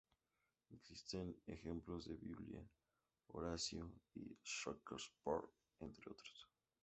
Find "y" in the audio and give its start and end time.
4.15-4.35